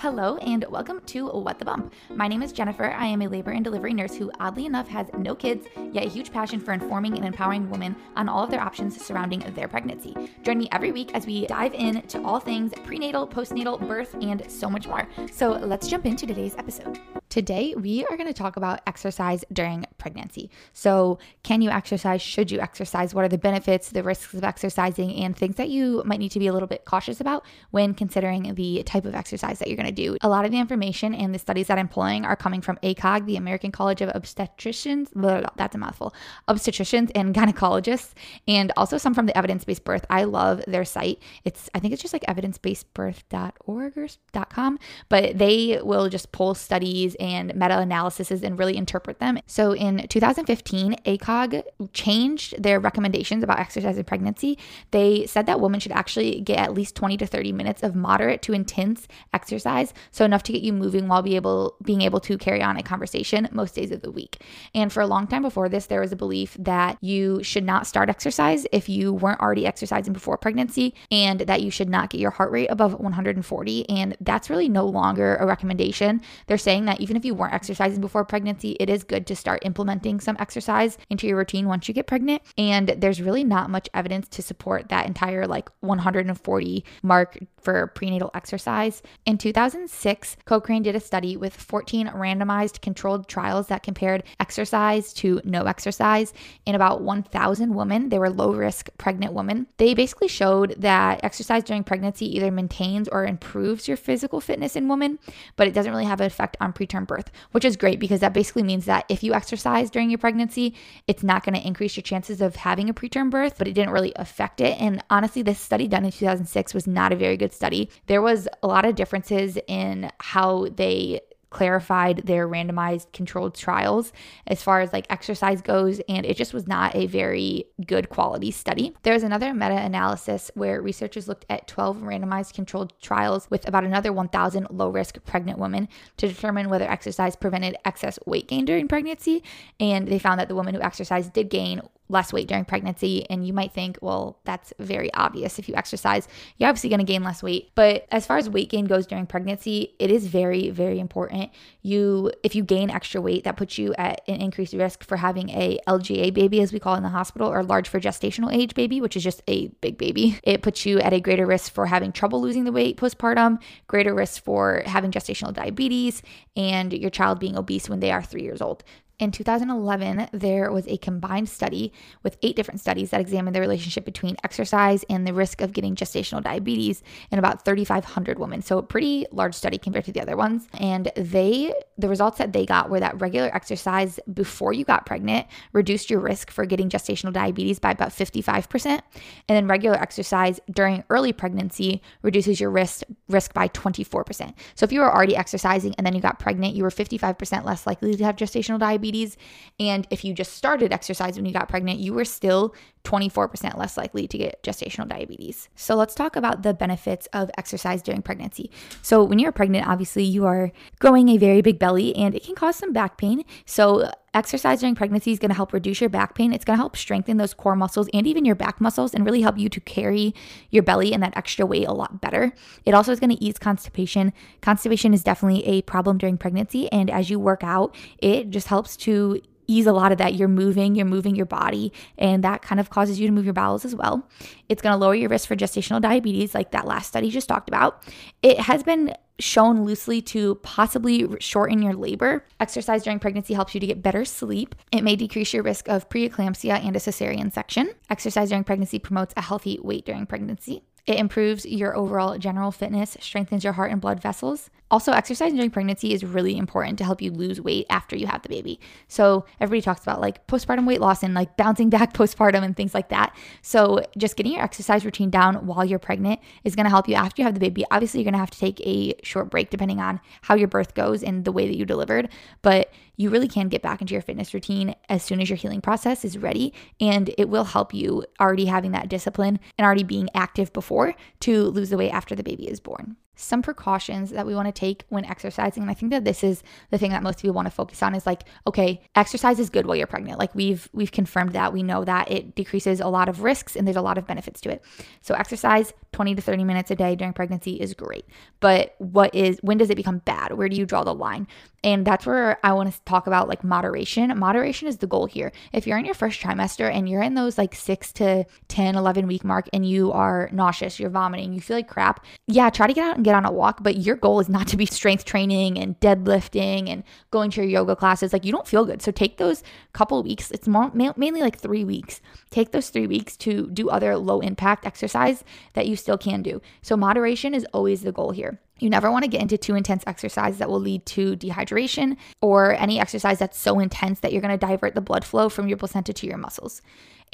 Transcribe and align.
Hello, 0.00 0.36
and 0.36 0.64
welcome 0.70 1.00
to 1.06 1.26
What 1.26 1.58
the 1.58 1.64
Bump. 1.64 1.92
My 2.14 2.28
name 2.28 2.40
is 2.40 2.52
Jennifer. 2.52 2.84
I 2.84 3.06
am 3.06 3.20
a 3.20 3.26
labor 3.26 3.50
and 3.50 3.64
delivery 3.64 3.92
nurse 3.92 4.14
who, 4.14 4.30
oddly 4.38 4.64
enough, 4.64 4.86
has 4.86 5.08
no 5.18 5.34
kids, 5.34 5.66
yet 5.90 6.06
a 6.06 6.08
huge 6.08 6.30
passion 6.30 6.60
for 6.60 6.72
informing 6.72 7.16
and 7.16 7.26
empowering 7.26 7.68
women 7.68 7.96
on 8.14 8.28
all 8.28 8.44
of 8.44 8.50
their 8.52 8.60
options 8.60 9.04
surrounding 9.04 9.40
their 9.56 9.66
pregnancy. 9.66 10.14
Join 10.44 10.58
me 10.58 10.68
every 10.70 10.92
week 10.92 11.10
as 11.14 11.26
we 11.26 11.48
dive 11.48 11.74
into 11.74 12.22
all 12.22 12.38
things 12.38 12.72
prenatal, 12.84 13.26
postnatal, 13.26 13.80
birth, 13.88 14.14
and 14.22 14.48
so 14.48 14.70
much 14.70 14.86
more. 14.86 15.08
So 15.32 15.54
let's 15.54 15.88
jump 15.88 16.06
into 16.06 16.28
today's 16.28 16.54
episode. 16.54 17.00
Today, 17.28 17.74
we 17.76 18.06
are 18.06 18.16
going 18.16 18.26
to 18.26 18.32
talk 18.32 18.56
about 18.56 18.80
exercise 18.86 19.44
during 19.52 19.84
pregnancy. 19.98 20.50
So, 20.72 21.18
can 21.42 21.60
you 21.60 21.68
exercise? 21.68 22.22
Should 22.22 22.50
you 22.50 22.58
exercise? 22.58 23.14
What 23.14 23.22
are 23.22 23.28
the 23.28 23.36
benefits, 23.36 23.90
the 23.90 24.02
risks 24.02 24.32
of 24.32 24.44
exercising, 24.44 25.14
and 25.14 25.36
things 25.36 25.56
that 25.56 25.68
you 25.68 26.02
might 26.06 26.20
need 26.20 26.30
to 26.30 26.38
be 26.38 26.46
a 26.46 26.54
little 26.54 26.68
bit 26.68 26.86
cautious 26.86 27.20
about 27.20 27.44
when 27.70 27.92
considering 27.92 28.54
the 28.54 28.82
type 28.84 29.04
of 29.04 29.14
exercise 29.14 29.58
that 29.58 29.68
you're 29.68 29.76
going 29.76 29.86
to 29.86 29.92
do? 29.92 30.16
A 30.22 30.28
lot 30.28 30.46
of 30.46 30.52
the 30.52 30.58
information 30.58 31.14
and 31.14 31.34
the 31.34 31.38
studies 31.38 31.66
that 31.66 31.78
I'm 31.78 31.88
pulling 31.88 32.24
are 32.24 32.34
coming 32.34 32.62
from 32.62 32.78
ACOG, 32.82 33.26
the 33.26 33.36
American 33.36 33.72
College 33.72 34.00
of 34.00 34.08
Obstetricians. 34.14 35.12
Blah, 35.12 35.40
blah, 35.40 35.50
that's 35.56 35.74
a 35.74 35.78
mouthful. 35.78 36.14
Obstetricians 36.48 37.10
and 37.14 37.34
gynecologists, 37.34 38.14
and 38.46 38.72
also 38.74 38.96
some 38.96 39.12
from 39.12 39.26
the 39.26 39.36
Evidence 39.36 39.64
Based 39.64 39.84
Birth. 39.84 40.06
I 40.08 40.24
love 40.24 40.62
their 40.66 40.86
site. 40.86 41.20
It's, 41.44 41.68
I 41.74 41.78
think 41.78 41.92
it's 41.92 42.00
just 42.00 42.14
like 42.14 42.24
evidencebasedbirth.org 42.24 43.98
or 43.98 44.08
.com, 44.48 44.78
but 45.10 45.36
they 45.36 45.78
will 45.82 46.08
just 46.08 46.32
pull 46.32 46.54
studies 46.54 47.16
and 47.18 47.54
meta 47.54 47.78
analyses 47.78 48.42
and 48.42 48.58
really 48.58 48.76
interpret 48.76 49.18
them. 49.18 49.38
So 49.46 49.74
in 49.74 50.06
2015, 50.08 50.96
ACOG 51.04 51.62
changed 51.92 52.62
their 52.62 52.80
recommendations 52.80 53.42
about 53.42 53.58
exercise 53.58 53.98
in 53.98 54.04
pregnancy. 54.04 54.58
They 54.90 55.26
said 55.26 55.46
that 55.46 55.60
women 55.60 55.80
should 55.80 55.92
actually 55.92 56.40
get 56.40 56.58
at 56.58 56.74
least 56.74 56.94
20 56.94 57.16
to 57.18 57.26
30 57.26 57.52
minutes 57.52 57.82
of 57.82 57.94
moderate 57.94 58.42
to 58.42 58.52
intense 58.52 59.08
exercise, 59.32 59.92
so 60.10 60.24
enough 60.24 60.42
to 60.44 60.52
get 60.52 60.62
you 60.62 60.72
moving 60.72 61.08
while 61.08 61.22
be 61.22 61.36
able 61.36 61.76
being 61.82 62.02
able 62.02 62.20
to 62.20 62.38
carry 62.38 62.62
on 62.62 62.76
a 62.76 62.82
conversation 62.82 63.48
most 63.52 63.74
days 63.74 63.90
of 63.90 64.02
the 64.02 64.10
week. 64.10 64.42
And 64.74 64.92
for 64.92 65.00
a 65.00 65.06
long 65.06 65.26
time 65.26 65.42
before 65.42 65.68
this, 65.68 65.86
there 65.86 66.00
was 66.00 66.12
a 66.12 66.16
belief 66.16 66.56
that 66.58 66.98
you 67.02 67.42
should 67.42 67.64
not 67.64 67.86
start 67.86 68.08
exercise 68.08 68.66
if 68.72 68.88
you 68.88 69.12
weren't 69.12 69.40
already 69.40 69.66
exercising 69.66 70.12
before 70.12 70.36
pregnancy 70.36 70.94
and 71.10 71.40
that 71.40 71.62
you 71.62 71.70
should 71.70 71.88
not 71.88 72.10
get 72.10 72.20
your 72.20 72.30
heart 72.30 72.50
rate 72.50 72.68
above 72.68 72.94
140 72.94 73.88
and 73.88 74.16
that's 74.20 74.50
really 74.50 74.68
no 74.68 74.86
longer 74.86 75.36
a 75.36 75.46
recommendation. 75.46 76.20
They're 76.46 76.58
saying 76.58 76.86
that 76.86 77.00
even 77.08 77.16
if 77.16 77.24
you 77.24 77.34
weren't 77.34 77.54
exercising 77.54 78.02
before 78.02 78.22
pregnancy, 78.22 78.76
it 78.78 78.90
is 78.90 79.02
good 79.02 79.26
to 79.26 79.34
start 79.34 79.64
implementing 79.64 80.20
some 80.20 80.36
exercise 80.38 80.98
into 81.08 81.26
your 81.26 81.38
routine 81.38 81.66
once 81.66 81.88
you 81.88 81.94
get 81.94 82.06
pregnant. 82.06 82.42
And 82.58 82.88
there's 82.88 83.22
really 83.22 83.44
not 83.44 83.70
much 83.70 83.88
evidence 83.94 84.28
to 84.28 84.42
support 84.42 84.90
that 84.90 85.06
entire 85.06 85.46
like 85.46 85.70
140 85.80 86.84
mark 87.02 87.38
for 87.60 87.86
prenatal 87.88 88.30
exercise. 88.34 89.02
In 89.26 89.38
2006, 89.38 90.36
Cochrane 90.44 90.82
did 90.82 90.96
a 90.96 91.00
study 91.00 91.36
with 91.36 91.54
14 91.54 92.08
randomized 92.08 92.80
controlled 92.80 93.28
trials 93.28 93.66
that 93.68 93.82
compared 93.82 94.24
exercise 94.40 95.12
to 95.14 95.40
no 95.44 95.64
exercise 95.64 96.32
in 96.66 96.74
about 96.74 97.02
1,000 97.02 97.74
women. 97.74 98.08
They 98.08 98.18
were 98.18 98.30
low 98.30 98.52
risk 98.52 98.88
pregnant 98.98 99.32
women. 99.32 99.66
They 99.76 99.94
basically 99.94 100.28
showed 100.28 100.76
that 100.78 101.22
exercise 101.22 101.64
during 101.64 101.84
pregnancy 101.84 102.36
either 102.36 102.50
maintains 102.50 103.08
or 103.08 103.26
improves 103.26 103.88
your 103.88 103.96
physical 103.96 104.40
fitness 104.40 104.76
in 104.76 104.88
women, 104.88 105.18
but 105.56 105.68
it 105.68 105.74
doesn't 105.74 105.92
really 105.92 106.04
have 106.04 106.20
an 106.20 106.26
effect 106.26 106.56
on 106.60 106.72
preterm 106.72 106.97
birth, 107.06 107.30
which 107.52 107.64
is 107.64 107.76
great 107.76 108.00
because 108.00 108.20
that 108.20 108.32
basically 108.32 108.62
means 108.62 108.86
that 108.86 109.04
if 109.08 109.22
you 109.22 109.34
exercise 109.34 109.90
during 109.90 110.10
your 110.10 110.18
pregnancy, 110.18 110.74
it's 111.06 111.22
not 111.22 111.44
going 111.44 111.54
to 111.54 111.66
increase 111.66 111.96
your 111.96 112.02
chances 112.02 112.40
of 112.40 112.56
having 112.56 112.88
a 112.88 112.94
preterm 112.94 113.30
birth, 113.30 113.54
but 113.58 113.68
it 113.68 113.74
didn't 113.74 113.92
really 113.92 114.12
affect 114.16 114.60
it. 114.60 114.80
And 114.80 115.02
honestly, 115.10 115.42
this 115.42 115.60
study 115.60 115.86
done 115.86 116.04
in 116.04 116.10
2006 116.10 116.74
was 116.74 116.86
not 116.86 117.12
a 117.12 117.16
very 117.16 117.36
good 117.36 117.52
study. 117.52 117.90
There 118.06 118.22
was 118.22 118.48
a 118.62 118.66
lot 118.66 118.84
of 118.84 118.94
differences 118.94 119.58
in 119.66 120.10
how 120.18 120.68
they 120.74 121.20
clarified 121.50 122.18
their 122.24 122.48
randomized 122.48 123.12
controlled 123.12 123.54
trials 123.54 124.12
as 124.46 124.62
far 124.62 124.80
as 124.80 124.92
like 124.92 125.06
exercise 125.10 125.62
goes 125.62 126.00
and 126.08 126.26
it 126.26 126.36
just 126.36 126.52
was 126.52 126.66
not 126.66 126.94
a 126.94 127.06
very 127.06 127.64
good 127.86 128.08
quality 128.10 128.50
study. 128.50 128.94
There's 129.02 129.22
another 129.22 129.54
meta-analysis 129.54 130.50
where 130.54 130.82
researchers 130.82 131.28
looked 131.28 131.46
at 131.48 131.66
12 131.66 131.98
randomized 131.98 132.54
controlled 132.54 132.92
trials 133.00 133.50
with 133.50 133.66
about 133.66 133.84
another 133.84 134.12
1000 134.12 134.68
low-risk 134.70 135.24
pregnant 135.24 135.58
women 135.58 135.88
to 136.18 136.28
determine 136.28 136.68
whether 136.68 136.90
exercise 136.90 137.36
prevented 137.36 137.76
excess 137.84 138.18
weight 138.26 138.48
gain 138.48 138.64
during 138.64 138.88
pregnancy 138.88 139.42
and 139.80 140.08
they 140.08 140.18
found 140.18 140.38
that 140.38 140.48
the 140.48 140.54
women 140.54 140.74
who 140.74 140.82
exercised 140.82 141.32
did 141.32 141.48
gain 141.48 141.80
less 142.08 142.32
weight 142.32 142.48
during 142.48 142.64
pregnancy. 142.64 143.28
And 143.30 143.46
you 143.46 143.52
might 143.52 143.72
think, 143.72 143.98
well, 144.00 144.38
that's 144.44 144.72
very 144.78 145.12
obvious. 145.14 145.58
If 145.58 145.68
you 145.68 145.74
exercise, 145.74 146.28
you're 146.56 146.68
obviously 146.68 146.90
going 146.90 147.00
to 147.00 147.04
gain 147.04 147.22
less 147.22 147.42
weight. 147.42 147.70
But 147.74 148.06
as 148.10 148.26
far 148.26 148.38
as 148.38 148.48
weight 148.48 148.70
gain 148.70 148.86
goes 148.86 149.06
during 149.06 149.26
pregnancy, 149.26 149.94
it 149.98 150.10
is 150.10 150.26
very, 150.26 150.70
very 150.70 150.98
important. 150.98 151.50
You, 151.82 152.32
if 152.42 152.54
you 152.54 152.64
gain 152.64 152.90
extra 152.90 153.20
weight, 153.20 153.44
that 153.44 153.56
puts 153.56 153.78
you 153.78 153.94
at 153.94 154.22
an 154.28 154.40
increased 154.40 154.74
risk 154.74 155.04
for 155.04 155.16
having 155.16 155.50
a 155.50 155.78
LGA 155.86 156.32
baby, 156.32 156.60
as 156.60 156.72
we 156.72 156.78
call 156.78 156.94
it 156.94 156.98
in 156.98 157.02
the 157.02 157.08
hospital, 157.08 157.48
or 157.48 157.62
large 157.62 157.88
for 157.88 158.00
gestational 158.00 158.52
age 158.52 158.74
baby, 158.74 159.00
which 159.00 159.16
is 159.16 159.22
just 159.22 159.42
a 159.46 159.68
big 159.80 159.98
baby. 159.98 160.38
It 160.42 160.62
puts 160.62 160.86
you 160.86 160.98
at 161.00 161.12
a 161.12 161.20
greater 161.20 161.46
risk 161.46 161.72
for 161.72 161.86
having 161.86 162.12
trouble 162.12 162.40
losing 162.40 162.64
the 162.64 162.72
weight 162.72 162.96
postpartum, 162.96 163.58
greater 163.86 164.14
risk 164.14 164.42
for 164.42 164.82
having 164.86 165.10
gestational 165.10 165.52
diabetes, 165.52 166.22
and 166.56 166.92
your 166.92 167.10
child 167.10 167.38
being 167.38 167.56
obese 167.56 167.88
when 167.88 168.00
they 168.00 168.10
are 168.10 168.22
three 168.22 168.42
years 168.42 168.62
old. 168.62 168.82
In 169.18 169.32
2011, 169.32 170.28
there 170.32 170.70
was 170.70 170.86
a 170.86 170.96
combined 170.98 171.48
study 171.48 171.92
with 172.22 172.38
eight 172.40 172.54
different 172.54 172.78
studies 172.78 173.10
that 173.10 173.20
examined 173.20 173.56
the 173.56 173.60
relationship 173.60 174.04
between 174.04 174.36
exercise 174.44 175.04
and 175.10 175.26
the 175.26 175.34
risk 175.34 175.60
of 175.60 175.72
getting 175.72 175.96
gestational 175.96 176.40
diabetes 176.40 177.02
in 177.32 177.40
about 177.40 177.64
3,500 177.64 178.38
women. 178.38 178.62
So, 178.62 178.78
a 178.78 178.82
pretty 178.82 179.26
large 179.32 179.56
study 179.56 179.76
compared 179.76 180.04
to 180.04 180.12
the 180.12 180.22
other 180.22 180.36
ones. 180.36 180.68
And 180.78 181.10
they, 181.16 181.74
the 181.96 182.08
results 182.08 182.38
that 182.38 182.52
they 182.52 182.64
got 182.64 182.90
were 182.90 183.00
that 183.00 183.20
regular 183.20 183.52
exercise 183.52 184.20
before 184.32 184.72
you 184.72 184.84
got 184.84 185.04
pregnant 185.04 185.48
reduced 185.72 186.10
your 186.10 186.20
risk 186.20 186.52
for 186.52 186.64
getting 186.64 186.88
gestational 186.88 187.32
diabetes 187.32 187.80
by 187.80 187.90
about 187.90 188.10
55%. 188.10 188.86
And 188.86 189.02
then 189.48 189.66
regular 189.66 190.00
exercise 190.00 190.60
during 190.70 191.02
early 191.10 191.32
pregnancy 191.32 192.02
reduces 192.22 192.60
your 192.60 192.70
risk, 192.70 193.02
risk 193.28 193.52
by 193.52 193.66
24%. 193.66 194.54
So, 194.76 194.84
if 194.84 194.92
you 194.92 195.00
were 195.00 195.12
already 195.12 195.34
exercising 195.34 195.96
and 195.98 196.06
then 196.06 196.14
you 196.14 196.20
got 196.20 196.38
pregnant, 196.38 196.76
you 196.76 196.84
were 196.84 196.90
55% 196.90 197.64
less 197.64 197.84
likely 197.84 198.14
to 198.14 198.22
have 198.22 198.36
gestational 198.36 198.78
diabetes 198.78 199.07
diabetes. 199.08 199.36
And 199.80 200.06
if 200.10 200.24
you 200.24 200.34
just 200.34 200.52
started 200.54 200.92
exercise 200.92 201.36
when 201.36 201.46
you 201.46 201.52
got 201.52 201.68
pregnant, 201.68 202.00
you 202.00 202.12
were 202.12 202.24
still 202.24 202.74
24% 203.04 203.78
less 203.78 203.96
likely 203.96 204.26
to 204.28 204.38
get 204.38 204.62
gestational 204.62 205.08
diabetes. 205.08 205.68
So 205.76 205.94
let's 205.94 206.14
talk 206.14 206.36
about 206.36 206.62
the 206.62 206.74
benefits 206.74 207.26
of 207.32 207.50
exercise 207.56 208.02
during 208.02 208.22
pregnancy. 208.22 208.70
So 209.02 209.24
when 209.24 209.38
you're 209.38 209.52
pregnant, 209.52 209.86
obviously 209.86 210.24
you 210.24 210.46
are 210.46 210.72
growing 210.98 211.28
a 211.28 211.38
very 211.38 211.62
big 211.62 211.78
belly 211.78 212.14
and 212.16 212.34
it 212.34 212.44
can 212.44 212.54
cause 212.54 212.76
some 212.76 212.92
back 212.92 213.16
pain. 213.16 213.44
So 213.64 214.10
exercise 214.38 214.80
during 214.80 214.94
pregnancy 214.94 215.32
is 215.32 215.38
going 215.38 215.50
to 215.50 215.54
help 215.54 215.72
reduce 215.72 216.00
your 216.00 216.08
back 216.08 216.34
pain. 216.34 216.52
It's 216.52 216.64
going 216.64 216.76
to 216.76 216.80
help 216.80 216.96
strengthen 216.96 217.36
those 217.36 217.52
core 217.52 217.76
muscles 217.76 218.08
and 218.14 218.26
even 218.26 218.44
your 218.44 218.54
back 218.54 218.80
muscles 218.80 219.12
and 219.12 219.26
really 219.26 219.42
help 219.42 219.58
you 219.58 219.68
to 219.68 219.80
carry 219.80 220.34
your 220.70 220.82
belly 220.82 221.12
and 221.12 221.22
that 221.22 221.36
extra 221.36 221.66
weight 221.66 221.86
a 221.86 221.92
lot 221.92 222.20
better. 222.20 222.52
It 222.86 222.94
also 222.94 223.12
is 223.12 223.20
going 223.20 223.36
to 223.36 223.44
ease 223.44 223.58
constipation. 223.58 224.32
Constipation 224.60 225.12
is 225.12 225.22
definitely 225.22 225.64
a 225.66 225.82
problem 225.82 226.16
during 226.18 226.38
pregnancy 226.38 226.90
and 226.92 227.10
as 227.10 227.28
you 227.28 227.38
work 227.38 227.62
out, 227.62 227.94
it 228.18 228.50
just 228.50 228.68
helps 228.68 228.96
to 228.98 229.40
ease 229.68 229.86
a 229.86 229.92
lot 229.92 230.10
of 230.10 230.18
that. 230.18 230.34
You're 230.34 230.48
moving, 230.48 230.96
you're 230.96 231.06
moving 231.06 231.36
your 231.36 231.46
body, 231.46 231.92
and 232.16 232.42
that 232.42 232.62
kind 232.62 232.80
of 232.80 232.90
causes 232.90 233.20
you 233.20 233.28
to 233.28 233.32
move 233.32 233.44
your 233.44 233.54
bowels 233.54 233.84
as 233.84 233.94
well. 233.94 234.28
It's 234.68 234.82
going 234.82 234.92
to 234.92 234.98
lower 234.98 235.14
your 235.14 235.28
risk 235.28 235.46
for 235.46 235.54
gestational 235.54 236.00
diabetes, 236.00 236.54
like 236.54 236.72
that 236.72 236.86
last 236.86 237.06
study 237.06 237.30
just 237.30 237.48
talked 237.48 237.68
about. 237.68 238.02
It 238.42 238.58
has 238.58 238.82
been 238.82 239.14
shown 239.38 239.84
loosely 239.84 240.20
to 240.20 240.56
possibly 240.56 241.28
shorten 241.38 241.80
your 241.80 241.94
labor. 241.94 242.44
Exercise 242.58 243.04
during 243.04 243.20
pregnancy 243.20 243.54
helps 243.54 243.72
you 243.72 243.80
to 243.80 243.86
get 243.86 244.02
better 244.02 244.24
sleep. 244.24 244.74
It 244.90 245.04
may 245.04 245.14
decrease 245.14 245.52
your 245.52 245.62
risk 245.62 245.88
of 245.88 246.08
preeclampsia 246.08 246.84
and 246.84 246.96
a 246.96 246.98
cesarean 246.98 247.52
section. 247.52 247.92
Exercise 248.10 248.48
during 248.48 248.64
pregnancy 248.64 248.98
promotes 248.98 249.34
a 249.36 249.42
healthy 249.42 249.78
weight 249.80 250.04
during 250.04 250.26
pregnancy. 250.26 250.82
It 251.08 251.18
improves 251.18 251.64
your 251.64 251.96
overall 251.96 252.36
general 252.36 252.70
fitness, 252.70 253.16
strengthens 253.18 253.64
your 253.64 253.72
heart 253.72 253.90
and 253.90 253.98
blood 253.98 254.20
vessels. 254.20 254.68
Also, 254.90 255.12
exercise 255.12 255.54
during 255.54 255.70
pregnancy 255.70 256.12
is 256.12 256.22
really 256.22 256.58
important 256.58 256.98
to 256.98 257.04
help 257.04 257.22
you 257.22 257.30
lose 257.30 257.62
weight 257.62 257.86
after 257.88 258.14
you 258.14 258.26
have 258.26 258.42
the 258.42 258.50
baby. 258.50 258.78
So, 259.08 259.46
everybody 259.58 259.80
talks 259.80 260.02
about 260.02 260.20
like 260.20 260.46
postpartum 260.46 260.86
weight 260.86 261.00
loss 261.00 261.22
and 261.22 261.32
like 261.32 261.56
bouncing 261.56 261.88
back 261.88 262.12
postpartum 262.14 262.62
and 262.62 262.76
things 262.76 262.92
like 262.92 263.08
that. 263.08 263.34
So, 263.62 264.02
just 264.18 264.36
getting 264.36 264.52
your 264.52 264.62
exercise 264.62 265.06
routine 265.06 265.30
down 265.30 265.66
while 265.66 265.82
you're 265.82 265.98
pregnant 265.98 266.40
is 266.62 266.76
going 266.76 266.84
to 266.84 266.90
help 266.90 267.08
you 267.08 267.14
after 267.14 267.40
you 267.40 267.46
have 267.46 267.54
the 267.54 267.60
baby. 267.60 267.86
Obviously, 267.90 268.20
you're 268.20 268.30
going 268.30 268.34
to 268.34 268.38
have 268.38 268.50
to 268.50 268.58
take 268.58 268.78
a 268.82 269.14
short 269.22 269.50
break 269.50 269.70
depending 269.70 270.00
on 270.00 270.20
how 270.42 270.56
your 270.56 270.68
birth 270.68 270.92
goes 270.92 271.22
and 271.22 271.46
the 271.46 271.52
way 271.52 271.66
that 271.66 271.76
you 271.78 271.86
delivered, 271.86 272.28
but 272.60 272.92
you 273.18 273.28
really 273.28 273.48
can 273.48 273.68
get 273.68 273.82
back 273.82 274.00
into 274.00 274.14
your 274.14 274.22
fitness 274.22 274.54
routine 274.54 274.94
as 275.10 275.22
soon 275.22 275.42
as 275.42 275.50
your 275.50 275.56
healing 275.56 275.82
process 275.82 276.24
is 276.24 276.38
ready. 276.38 276.72
And 277.00 277.34
it 277.36 277.50
will 277.50 277.64
help 277.64 277.92
you 277.92 278.24
already 278.40 278.64
having 278.64 278.92
that 278.92 279.10
discipline 279.10 279.60
and 279.76 279.84
already 279.84 280.04
being 280.04 280.30
active 280.34 280.72
before 280.72 281.14
to 281.40 281.64
lose 281.64 281.90
the 281.90 281.98
weight 281.98 282.12
after 282.12 282.34
the 282.34 282.42
baby 282.42 282.66
is 282.70 282.80
born 282.80 283.16
some 283.40 283.62
precautions 283.62 284.30
that 284.30 284.46
we 284.46 284.54
want 284.54 284.66
to 284.66 284.72
take 284.72 285.04
when 285.10 285.24
exercising 285.24 285.80
and 285.80 285.90
i 285.90 285.94
think 285.94 286.10
that 286.10 286.24
this 286.24 286.42
is 286.42 286.62
the 286.90 286.98
thing 286.98 287.12
that 287.12 287.22
most 287.22 287.40
people 287.40 287.54
want 287.54 287.66
to 287.66 287.70
focus 287.70 288.02
on 288.02 288.12
is 288.12 288.26
like 288.26 288.42
okay 288.66 289.00
exercise 289.14 289.60
is 289.60 289.70
good 289.70 289.86
while 289.86 289.94
you're 289.96 290.08
pregnant 290.08 290.40
like 290.40 290.52
we've 290.56 290.88
we've 290.92 291.12
confirmed 291.12 291.52
that 291.52 291.72
we 291.72 291.82
know 291.82 292.04
that 292.04 292.28
it 292.28 292.56
decreases 292.56 292.98
a 292.98 293.06
lot 293.06 293.28
of 293.28 293.44
risks 293.44 293.76
and 293.76 293.86
there's 293.86 293.96
a 293.96 294.02
lot 294.02 294.18
of 294.18 294.26
benefits 294.26 294.60
to 294.60 294.68
it 294.68 294.82
so 295.20 295.34
exercise 295.34 295.92
20 296.12 296.34
to 296.34 296.42
30 296.42 296.64
minutes 296.64 296.90
a 296.90 296.96
day 296.96 297.14
during 297.14 297.32
pregnancy 297.32 297.74
is 297.74 297.94
great. 297.94 298.24
But 298.60 298.94
what 298.98 299.34
is 299.34 299.58
when 299.62 299.78
does 299.78 299.90
it 299.90 299.96
become 299.96 300.18
bad? 300.18 300.52
Where 300.52 300.68
do 300.68 300.76
you 300.76 300.86
draw 300.86 301.04
the 301.04 301.14
line? 301.14 301.46
And 301.84 302.04
that's 302.04 302.26
where 302.26 302.58
I 302.64 302.72
want 302.72 302.92
to 302.92 303.00
talk 303.02 303.28
about 303.28 303.46
like 303.46 303.62
moderation. 303.62 304.36
Moderation 304.36 304.88
is 304.88 304.98
the 304.98 305.06
goal 305.06 305.26
here. 305.26 305.52
If 305.72 305.86
you're 305.86 305.96
in 305.96 306.04
your 306.04 306.14
first 306.14 306.40
trimester 306.40 306.92
and 306.92 307.08
you're 307.08 307.22
in 307.22 307.34
those 307.34 307.56
like 307.56 307.74
6 307.74 308.12
to 308.14 308.46
10, 308.66 308.96
11 308.96 309.28
week 309.28 309.44
mark 309.44 309.68
and 309.72 309.88
you 309.88 310.10
are 310.10 310.50
nauseous, 310.52 310.98
you're 310.98 311.08
vomiting, 311.08 311.52
you 311.52 311.60
feel 311.60 311.76
like 311.76 311.86
crap, 311.86 312.24
yeah, 312.48 312.68
try 312.68 312.88
to 312.88 312.92
get 312.92 313.04
out 313.04 313.14
and 313.14 313.24
get 313.24 313.36
on 313.36 313.46
a 313.46 313.52
walk, 313.52 313.84
but 313.84 313.98
your 313.98 314.16
goal 314.16 314.40
is 314.40 314.48
not 314.48 314.66
to 314.68 314.76
be 314.76 314.86
strength 314.86 315.24
training 315.24 315.78
and 315.78 316.00
deadlifting 316.00 316.90
and 316.90 317.04
going 317.30 317.50
to 317.52 317.60
your 317.60 317.70
yoga 317.70 317.94
classes. 317.94 318.32
Like 318.32 318.44
you 318.44 318.50
don't 318.50 318.66
feel 318.66 318.84
good. 318.84 319.00
So 319.00 319.12
take 319.12 319.36
those 319.36 319.62
couple 319.92 320.20
weeks. 320.24 320.50
It's 320.50 320.66
more 320.66 320.90
mainly 320.92 321.42
like 321.42 321.58
3 321.58 321.84
weeks. 321.84 322.20
Take 322.50 322.72
those 322.72 322.90
3 322.90 323.06
weeks 323.06 323.36
to 323.36 323.68
do 323.68 323.88
other 323.88 324.16
low 324.16 324.40
impact 324.40 324.84
exercise 324.84 325.44
that 325.74 325.86
you 325.86 325.94
still 326.08 326.16
can 326.16 326.40
do. 326.40 326.62
So 326.80 326.96
moderation 326.96 327.52
is 327.52 327.66
always 327.74 328.00
the 328.00 328.12
goal 328.12 328.30
here. 328.30 328.58
You 328.78 328.88
never 328.88 329.10
want 329.10 329.24
to 329.24 329.30
get 329.30 329.42
into 329.42 329.58
too 329.58 329.74
intense 329.74 330.04
exercise 330.06 330.56
that 330.56 330.70
will 330.70 330.80
lead 330.80 331.04
to 331.06 331.36
dehydration 331.36 332.16
or 332.40 332.72
any 332.72 332.98
exercise 332.98 333.38
that's 333.38 333.58
so 333.58 333.78
intense 333.78 334.20
that 334.20 334.32
you're 334.32 334.40
going 334.40 334.58
to 334.58 334.66
divert 334.66 334.94
the 334.94 335.02
blood 335.02 335.22
flow 335.22 335.50
from 335.50 335.68
your 335.68 335.76
placenta 335.76 336.14
to 336.14 336.26
your 336.26 336.38
muscles. 336.38 336.80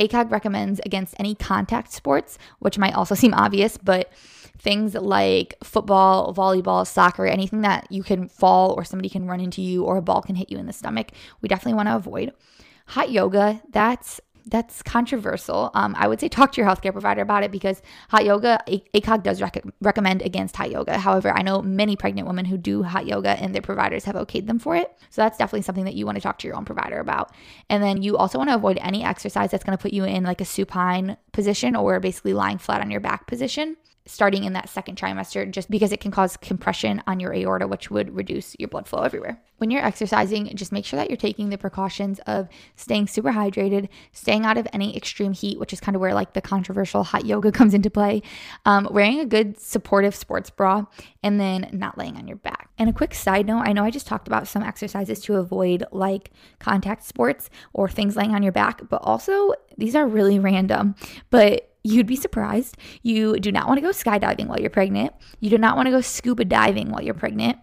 ACOG 0.01 0.29
recommends 0.33 0.81
against 0.85 1.15
any 1.21 1.37
contact 1.37 1.93
sports, 1.93 2.37
which 2.59 2.77
might 2.77 2.97
also 2.97 3.15
seem 3.23 3.33
obvious, 3.33 3.79
but 3.79 4.13
things 4.59 4.95
like 4.95 5.55
football, 5.63 6.35
volleyball, 6.35 6.85
soccer, 6.85 7.27
anything 7.27 7.61
that 7.61 7.87
you 7.93 8.03
can 8.03 8.29
fall 8.29 8.73
or 8.73 8.83
somebody 8.83 9.09
can 9.09 9.29
run 9.29 9.39
into 9.39 9.63
you 9.63 9.85
or 9.85 9.99
a 9.99 10.03
ball 10.03 10.21
can 10.21 10.35
hit 10.35 10.51
you 10.51 10.59
in 10.59 10.67
the 10.67 10.73
stomach, 10.73 11.13
we 11.43 11.49
definitely 11.49 11.75
want 11.75 11.89
to 11.89 11.95
avoid. 11.95 12.33
Hot 12.89 13.09
yoga, 13.13 13.63
that's 13.71 14.21
that's 14.47 14.83
controversial. 14.83 15.71
Um, 15.75 15.95
I 15.99 16.07
would 16.07 16.21
say 16.21 16.29
talk 16.29 16.53
to 16.53 16.61
your 16.61 16.69
healthcare 16.69 16.93
provider 16.93 17.23
about 17.23 17.45
it 17.45 17.51
because 17.51 17.81
hot 18.09 18.25
yoga, 18.25 18.61
ACOG 18.69 19.23
does 19.23 19.41
rec- 19.41 19.65
recommend 19.81 20.23
against 20.23 20.57
hot 20.57 20.71
yoga. 20.71 20.99
However, 20.99 21.31
I 21.31 21.43
know 21.43 21.63
many 21.63 21.97
pregnant 21.97 22.29
women 22.29 22.45
who 22.45 22.59
do 22.59 22.83
hot 22.83 23.07
yoga 23.07 23.31
and 23.31 23.55
their 23.55 23.63
providers 23.63 24.05
have 24.05 24.17
okayed 24.17 24.47
them 24.47 24.59
for 24.59 24.77
it. 24.77 24.93
So 25.11 25.23
that's 25.23 25.39
definitely 25.39 25.63
something 25.63 25.85
that 25.85 25.95
you 25.95 26.05
want 26.05 26.17
to 26.17 26.23
talk 26.23 26.39
to 26.41 26.47
your 26.47 26.57
own 26.57 26.65
provider 26.65 26.99
about. 26.99 27.33
And 27.71 27.83
then 27.83 28.03
you 28.03 28.17
also 28.17 28.39
want 28.39 28.51
to 28.51 28.57
avoid 28.57 28.79
any 28.81 29.03
exercise 29.03 29.51
that's 29.51 29.65
going 29.65 29.77
to 29.77 29.83
put 29.83 29.93
you 29.93 30.05
in 30.05 30.25
like 30.25 30.41
a 30.41 30.45
supine 30.45 31.17
position 31.33 31.75
or 31.77 32.01
basically 32.01 32.35
lying 32.35 32.59
flat 32.59 32.81
on 32.81 32.91
your 32.91 33.01
back 33.01 33.27
position 33.27 33.77
starting 34.07 34.45
in 34.45 34.53
that 34.53 34.69
second 34.69 34.99
trimester 34.99 35.51
just 35.51 35.71
because 35.71 35.91
it 35.91 36.01
can 36.01 36.11
cause 36.11 36.37
compression 36.37 37.03
on 37.07 37.21
your 37.21 37.33
aorta, 37.33 37.67
which 37.67 37.91
would 37.91 38.15
reduce 38.15 38.55
your 38.59 38.69
blood 38.69 38.87
flow 38.87 39.01
everywhere. 39.01 39.41
When 39.57 39.71
you're 39.71 39.85
exercising, 39.85 40.55
just 40.57 40.73
make 40.73 40.85
sure 40.85 40.99
that 40.99 41.09
you're 41.09 41.17
taking 41.17 41.49
the 41.49 41.57
precautions 41.57 42.21
of 42.27 42.49
staying 42.77 43.07
super 43.07 43.33
hydrated, 43.33 43.89
staying 44.13 44.45
out 44.45 44.59
of 44.59 44.69
any 44.75 44.95
extreme 44.95 45.33
heat, 45.33 45.59
which 45.59 45.73
is 45.73 45.81
kind 45.81 45.97
of 45.97 46.03
where 46.03 46.13
like 46.13 46.35
the 46.35 46.43
controversial 46.43 47.03
hot 47.03 47.25
yoga 47.25 47.51
comes 47.53 47.73
into 47.73 47.89
play, 47.89 48.23
um, 48.67 48.87
wearing 48.91 49.21
a 49.21 49.27
good 49.27 49.59
supportive 49.59 50.15
sports 50.15 50.51
bra, 50.51 50.85
and 51.23 51.41
then 51.41 51.71
not 51.73 51.97
laying 51.97 52.17
on 52.17 52.29
your 52.29 52.37
back. 52.37 52.69
And 52.77 52.91
a 52.91 52.93
quick 52.93 53.15
side 53.15 53.47
note 53.47 53.63
I 53.65 53.73
know 53.73 53.85
I 53.85 53.91
just 53.91 54.07
talked 54.07 54.29
about 54.29 54.49
some 54.49 54.63
exercises 54.63 55.21
to 55.21 55.37
avoid 55.37 55.85
like 55.93 56.31
contact 56.59 57.05
sports 57.05 57.49
or 57.73 57.89
things 57.89 58.17
laying 58.17 58.35
on 58.35 58.43
your 58.43 58.53
back, 58.53 58.83
but 58.91 59.01
also 59.03 59.55
these 59.79 59.95
are 59.95 60.07
really 60.07 60.39
random. 60.39 60.95
But 61.31 61.74
You'd 61.85 62.07
be 62.07 62.17
surprised. 62.17 62.79
You 63.03 63.39
do 63.39 63.53
not 63.53 63.69
want 63.69 63.77
to 63.77 63.83
go 63.83 63.91
skydiving 63.91 64.47
while 64.47 64.59
you're 64.59 64.71
pregnant. 64.71 65.13
You 65.41 65.51
do 65.51 65.59
not 65.59 65.77
want 65.77 65.87
to 65.87 65.93
go 65.93 66.01
scuba 66.01 66.45
diving 66.45 66.91
while 66.91 67.03
you're 67.03 67.15
pregnant. 67.15 67.59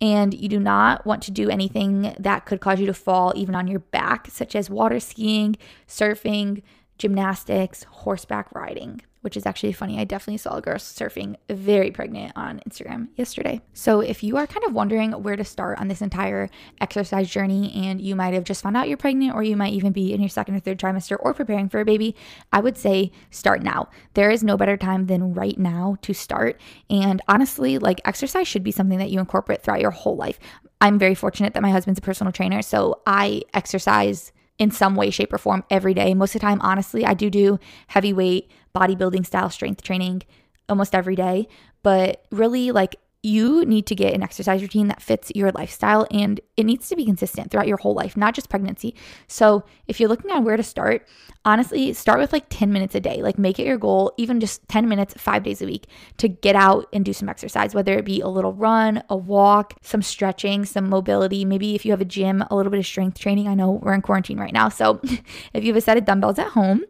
And 0.00 0.32
you 0.32 0.48
do 0.48 0.60
not 0.60 1.04
want 1.04 1.22
to 1.24 1.30
do 1.32 1.50
anything 1.50 2.14
that 2.18 2.46
could 2.46 2.60
cause 2.60 2.78
you 2.78 2.86
to 2.86 2.94
fall 2.94 3.32
even 3.34 3.54
on 3.54 3.66
your 3.66 3.80
back, 3.80 4.28
such 4.30 4.54
as 4.54 4.70
water 4.70 5.00
skiing, 5.00 5.56
surfing, 5.88 6.62
gymnastics, 6.98 7.84
horseback 7.84 8.52
riding 8.52 9.00
which 9.24 9.38
is 9.38 9.46
actually 9.46 9.72
funny. 9.72 9.98
I 9.98 10.04
definitely 10.04 10.36
saw 10.36 10.56
a 10.56 10.60
girl 10.60 10.76
surfing 10.76 11.36
very 11.48 11.90
pregnant 11.90 12.32
on 12.36 12.60
Instagram 12.68 13.08
yesterday. 13.16 13.62
So, 13.72 14.00
if 14.00 14.22
you 14.22 14.36
are 14.36 14.46
kind 14.46 14.64
of 14.66 14.74
wondering 14.74 15.12
where 15.12 15.34
to 15.34 15.44
start 15.44 15.80
on 15.80 15.88
this 15.88 16.02
entire 16.02 16.50
exercise 16.78 17.30
journey 17.30 17.72
and 17.74 18.02
you 18.02 18.14
might 18.14 18.34
have 18.34 18.44
just 18.44 18.62
found 18.62 18.76
out 18.76 18.86
you're 18.86 18.98
pregnant 18.98 19.34
or 19.34 19.42
you 19.42 19.56
might 19.56 19.72
even 19.72 19.92
be 19.92 20.12
in 20.12 20.20
your 20.20 20.28
second 20.28 20.56
or 20.56 20.60
third 20.60 20.78
trimester 20.78 21.16
or 21.18 21.32
preparing 21.32 21.70
for 21.70 21.80
a 21.80 21.86
baby, 21.86 22.14
I 22.52 22.60
would 22.60 22.76
say 22.76 23.12
start 23.30 23.62
now. 23.62 23.88
There 24.12 24.30
is 24.30 24.44
no 24.44 24.58
better 24.58 24.76
time 24.76 25.06
than 25.06 25.32
right 25.32 25.58
now 25.58 25.96
to 26.02 26.12
start. 26.12 26.60
And 26.90 27.22
honestly, 27.26 27.78
like 27.78 28.02
exercise 28.04 28.46
should 28.46 28.62
be 28.62 28.72
something 28.72 28.98
that 28.98 29.10
you 29.10 29.20
incorporate 29.20 29.62
throughout 29.62 29.80
your 29.80 29.90
whole 29.90 30.16
life. 30.16 30.38
I'm 30.82 30.98
very 30.98 31.14
fortunate 31.14 31.54
that 31.54 31.62
my 31.62 31.70
husband's 31.70 31.98
a 31.98 32.02
personal 32.02 32.30
trainer, 32.30 32.60
so 32.60 33.00
I 33.06 33.40
exercise 33.54 34.32
in 34.58 34.70
some 34.70 34.94
way, 34.94 35.10
shape, 35.10 35.32
or 35.32 35.38
form 35.38 35.64
every 35.70 35.94
day. 35.94 36.14
Most 36.14 36.34
of 36.34 36.40
the 36.40 36.46
time, 36.46 36.60
honestly, 36.60 37.04
I 37.04 37.14
do 37.14 37.30
do 37.30 37.58
heavyweight 37.88 38.50
bodybuilding 38.74 39.26
style 39.26 39.50
strength 39.50 39.82
training 39.82 40.22
almost 40.68 40.94
every 40.94 41.16
day. 41.16 41.48
But 41.82 42.24
really, 42.30 42.70
like 42.70 42.96
you 43.24 43.64
need 43.64 43.86
to 43.86 43.94
get 43.94 44.12
an 44.12 44.22
exercise 44.22 44.60
routine 44.60 44.88
that 44.88 45.00
fits 45.00 45.32
your 45.34 45.50
lifestyle 45.52 46.06
and 46.10 46.40
it 46.58 46.64
needs 46.64 46.88
to 46.88 46.96
be 46.96 47.06
consistent 47.06 47.50
throughout 47.50 47.66
your 47.66 47.78
whole 47.78 47.94
life, 47.94 48.18
not 48.18 48.34
just 48.34 48.50
pregnancy. 48.50 48.94
So, 49.28 49.64
if 49.88 49.98
you're 49.98 50.10
looking 50.10 50.30
at 50.30 50.42
where 50.42 50.58
to 50.58 50.62
start, 50.62 51.08
honestly, 51.44 51.94
start 51.94 52.20
with 52.20 52.34
like 52.34 52.44
10 52.50 52.70
minutes 52.70 52.94
a 52.94 53.00
day. 53.00 53.22
Like, 53.22 53.38
make 53.38 53.58
it 53.58 53.66
your 53.66 53.78
goal, 53.78 54.12
even 54.18 54.40
just 54.40 54.68
10 54.68 54.88
minutes, 54.88 55.14
five 55.16 55.42
days 55.42 55.62
a 55.62 55.66
week, 55.66 55.86
to 56.18 56.28
get 56.28 56.54
out 56.54 56.86
and 56.92 57.02
do 57.02 57.14
some 57.14 57.30
exercise, 57.30 57.74
whether 57.74 57.96
it 57.98 58.04
be 58.04 58.20
a 58.20 58.28
little 58.28 58.52
run, 58.52 59.02
a 59.08 59.16
walk, 59.16 59.74
some 59.80 60.02
stretching, 60.02 60.66
some 60.66 60.90
mobility. 60.90 61.46
Maybe 61.46 61.74
if 61.74 61.86
you 61.86 61.92
have 61.92 62.02
a 62.02 62.06
gym, 62.06 62.44
a 62.50 62.54
little 62.54 62.70
bit 62.70 62.80
of 62.80 62.86
strength 62.86 63.18
training. 63.18 63.48
I 63.48 63.54
know 63.54 63.70
we're 63.70 63.94
in 63.94 64.02
quarantine 64.02 64.38
right 64.38 64.52
now. 64.52 64.68
So, 64.68 65.00
if 65.54 65.64
you 65.64 65.68
have 65.68 65.76
a 65.76 65.80
set 65.80 65.96
of 65.96 66.04
dumbbells 66.04 66.38
at 66.38 66.48
home, 66.48 66.82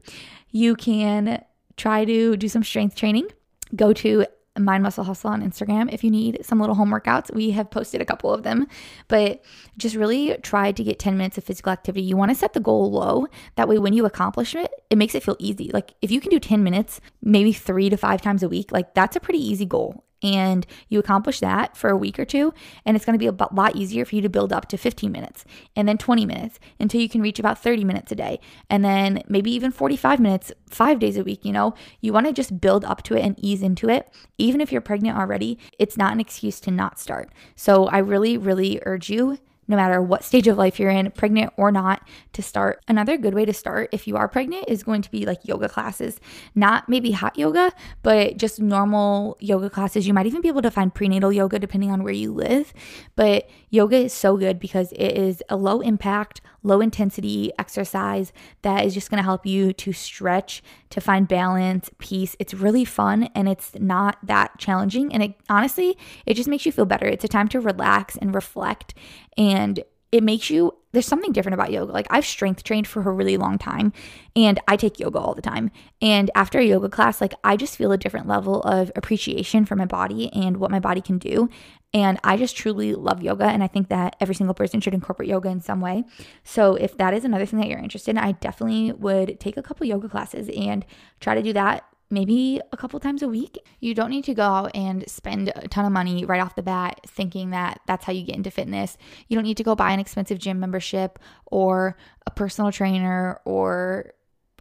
you 0.50 0.74
can 0.74 1.44
try 1.76 2.04
to 2.04 2.36
do 2.36 2.48
some 2.48 2.64
strength 2.64 2.96
training. 2.96 3.28
Go 3.76 3.92
to 3.92 4.26
Mind 4.58 4.82
Muscle 4.82 5.04
Hustle 5.04 5.30
on 5.30 5.42
Instagram 5.42 5.92
if 5.92 6.04
you 6.04 6.10
need 6.10 6.44
some 6.44 6.60
little 6.60 6.76
home 6.76 6.90
workouts. 6.90 7.34
We 7.34 7.50
have 7.50 7.70
posted 7.70 8.00
a 8.00 8.04
couple 8.04 8.32
of 8.32 8.44
them, 8.44 8.66
but 9.08 9.44
just 9.76 9.96
really 9.96 10.36
try 10.42 10.70
to 10.72 10.84
get 10.84 10.98
10 10.98 11.16
minutes 11.16 11.38
of 11.38 11.44
physical 11.44 11.72
activity. 11.72 12.04
You 12.04 12.16
want 12.16 12.30
to 12.30 12.36
set 12.36 12.52
the 12.52 12.60
goal 12.60 12.90
low. 12.90 13.26
That 13.56 13.68
way, 13.68 13.78
when 13.78 13.92
you 13.92 14.06
accomplish 14.06 14.54
it, 14.54 14.70
it 14.90 14.98
makes 14.98 15.14
it 15.14 15.22
feel 15.22 15.36
easy. 15.38 15.70
Like 15.72 15.94
if 16.02 16.10
you 16.10 16.20
can 16.20 16.30
do 16.30 16.38
10 16.38 16.62
minutes, 16.62 17.00
maybe 17.20 17.52
three 17.52 17.90
to 17.90 17.96
five 17.96 18.22
times 18.22 18.42
a 18.42 18.48
week, 18.48 18.70
like 18.70 18.94
that's 18.94 19.16
a 19.16 19.20
pretty 19.20 19.44
easy 19.44 19.66
goal 19.66 20.04
and 20.24 20.66
you 20.88 20.98
accomplish 20.98 21.38
that 21.40 21.76
for 21.76 21.90
a 21.90 21.96
week 21.96 22.18
or 22.18 22.24
two, 22.24 22.52
and 22.84 22.96
it's 22.96 23.04
going 23.04 23.16
to 23.16 23.22
be 23.22 23.26
a 23.26 23.54
lot 23.54 23.76
easier 23.76 24.04
for 24.04 24.16
you 24.16 24.22
to 24.22 24.28
build 24.28 24.52
up 24.52 24.66
to 24.68 24.78
15 24.78 25.12
minutes 25.12 25.44
and 25.76 25.86
then 25.86 25.98
20 25.98 26.24
minutes 26.24 26.58
until 26.80 27.00
you 27.00 27.08
can 27.08 27.20
reach 27.20 27.38
about 27.38 27.58
30 27.58 27.84
minutes 27.84 28.10
a 28.10 28.14
day, 28.16 28.40
and 28.70 28.84
then 28.84 29.22
maybe 29.28 29.52
even 29.52 29.70
45 29.70 30.18
minutes 30.18 30.50
five 30.68 30.98
days 30.98 31.16
a 31.16 31.22
week. 31.22 31.44
You 31.44 31.52
know, 31.52 31.74
you 32.00 32.12
want 32.12 32.26
to 32.26 32.32
just 32.32 32.60
build 32.60 32.84
up 32.84 33.02
to 33.04 33.14
it 33.14 33.22
and 33.24 33.38
ease 33.38 33.62
into 33.62 33.88
it. 33.88 34.10
Even 34.38 34.60
if 34.60 34.72
you're 34.72 34.80
pregnant 34.80 35.18
already, 35.18 35.58
it's 35.78 35.96
not 35.96 36.12
an 36.12 36.20
excuse 36.20 36.58
to 36.60 36.70
not 36.70 36.98
start. 36.98 37.30
So 37.54 37.86
I 37.86 37.98
really, 37.98 38.38
really 38.38 38.80
urge 38.84 39.10
you 39.10 39.38
no 39.68 39.76
matter 39.76 40.00
what 40.02 40.24
stage 40.24 40.46
of 40.48 40.56
life 40.56 40.78
you're 40.78 40.90
in, 40.90 41.10
pregnant 41.10 41.52
or 41.56 41.70
not, 41.72 42.06
to 42.32 42.42
start. 42.42 42.82
Another 42.88 43.16
good 43.16 43.34
way 43.34 43.44
to 43.44 43.52
start 43.52 43.88
if 43.92 44.06
you 44.06 44.16
are 44.16 44.28
pregnant 44.28 44.66
is 44.68 44.82
going 44.82 45.02
to 45.02 45.10
be 45.10 45.24
like 45.26 45.38
yoga 45.44 45.68
classes. 45.68 46.20
Not 46.54 46.88
maybe 46.88 47.12
hot 47.12 47.38
yoga, 47.38 47.72
but 48.02 48.36
just 48.36 48.60
normal 48.60 49.36
yoga 49.40 49.70
classes. 49.70 50.06
You 50.06 50.14
might 50.14 50.26
even 50.26 50.40
be 50.40 50.48
able 50.48 50.62
to 50.62 50.70
find 50.70 50.94
prenatal 50.94 51.32
yoga 51.32 51.58
depending 51.58 51.90
on 51.90 52.02
where 52.02 52.12
you 52.12 52.32
live. 52.32 52.72
But 53.16 53.48
yoga 53.70 53.96
is 53.96 54.12
so 54.12 54.36
good 54.36 54.58
because 54.58 54.92
it 54.92 55.16
is 55.16 55.42
a 55.48 55.56
low 55.56 55.80
impact, 55.80 56.40
low 56.64 56.80
intensity 56.80 57.52
exercise 57.58 58.32
that 58.62 58.84
is 58.84 58.94
just 58.94 59.10
going 59.10 59.18
to 59.18 59.22
help 59.22 59.46
you 59.46 59.72
to 59.74 59.92
stretch, 59.92 60.62
to 60.90 61.00
find 61.00 61.28
balance, 61.28 61.90
peace. 61.98 62.34
It's 62.40 62.54
really 62.54 62.84
fun 62.84 63.24
and 63.34 63.48
it's 63.48 63.72
not 63.78 64.18
that 64.24 64.58
challenging. 64.58 65.12
And 65.12 65.22
it 65.22 65.34
honestly, 65.48 65.96
it 66.26 66.34
just 66.34 66.48
makes 66.48 66.66
you 66.66 66.72
feel 66.72 66.86
better. 66.86 67.06
It's 67.06 67.24
a 67.24 67.28
time 67.28 67.48
to 67.48 67.60
relax 67.60 68.16
and 68.16 68.34
reflect. 68.34 68.94
And 69.36 69.84
it 70.14 70.22
makes 70.22 70.48
you 70.48 70.72
there's 70.92 71.06
something 71.06 71.32
different 71.32 71.54
about 71.54 71.72
yoga. 71.72 71.92
Like 71.92 72.06
I've 72.08 72.24
strength 72.24 72.62
trained 72.62 72.86
for 72.86 73.00
a 73.00 73.12
really 73.12 73.36
long 73.36 73.58
time 73.58 73.92
and 74.36 74.60
I 74.68 74.76
take 74.76 75.00
yoga 75.00 75.18
all 75.18 75.34
the 75.34 75.42
time. 75.42 75.72
And 76.00 76.30
after 76.36 76.60
a 76.60 76.64
yoga 76.64 76.88
class, 76.88 77.20
like 77.20 77.34
I 77.42 77.56
just 77.56 77.76
feel 77.76 77.90
a 77.90 77.98
different 77.98 78.28
level 78.28 78.62
of 78.62 78.92
appreciation 78.94 79.64
for 79.64 79.74
my 79.74 79.86
body 79.86 80.32
and 80.32 80.58
what 80.58 80.70
my 80.70 80.78
body 80.78 81.00
can 81.00 81.18
do. 81.18 81.50
And 81.92 82.20
I 82.22 82.36
just 82.36 82.56
truly 82.56 82.94
love 82.94 83.24
yoga. 83.24 83.46
And 83.46 83.64
I 83.64 83.66
think 83.66 83.88
that 83.88 84.14
every 84.20 84.36
single 84.36 84.54
person 84.54 84.80
should 84.80 84.94
incorporate 84.94 85.28
yoga 85.28 85.48
in 85.48 85.60
some 85.60 85.80
way. 85.80 86.04
So 86.44 86.76
if 86.76 86.96
that 86.98 87.12
is 87.12 87.24
another 87.24 87.44
thing 87.44 87.58
that 87.58 87.68
you're 87.68 87.80
interested 87.80 88.12
in, 88.12 88.18
I 88.18 88.30
definitely 88.30 88.92
would 88.92 89.40
take 89.40 89.56
a 89.56 89.62
couple 89.62 89.84
yoga 89.86 90.08
classes 90.08 90.48
and 90.56 90.86
try 91.18 91.34
to 91.34 91.42
do 91.42 91.52
that 91.54 91.84
maybe 92.10 92.60
a 92.72 92.76
couple 92.76 93.00
times 93.00 93.22
a 93.22 93.28
week. 93.28 93.58
You 93.80 93.94
don't 93.94 94.10
need 94.10 94.24
to 94.24 94.34
go 94.34 94.42
out 94.42 94.70
and 94.74 95.08
spend 95.08 95.52
a 95.54 95.68
ton 95.68 95.84
of 95.84 95.92
money 95.92 96.24
right 96.24 96.40
off 96.40 96.54
the 96.54 96.62
bat 96.62 97.00
thinking 97.06 97.50
that 97.50 97.80
that's 97.86 98.04
how 98.04 98.12
you 98.12 98.24
get 98.24 98.36
into 98.36 98.50
fitness. 98.50 98.96
You 99.28 99.36
don't 99.36 99.44
need 99.44 99.56
to 99.56 99.64
go 99.64 99.74
buy 99.74 99.92
an 99.92 100.00
expensive 100.00 100.38
gym 100.38 100.60
membership 100.60 101.18
or 101.46 101.96
a 102.26 102.30
personal 102.30 102.70
trainer 102.70 103.40
or 103.44 104.12